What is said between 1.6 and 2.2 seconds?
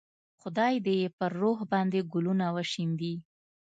باندې